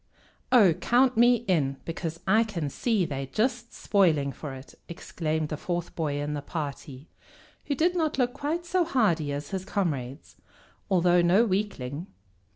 [0.51, 5.57] "Oh, count me in, because I can see they're just spoiling for it!" exclaimed the
[5.57, 7.07] fourth boy in the party,
[7.65, 10.37] who did not look quite so hardy as his comrades,
[10.89, 12.07] although no weakling.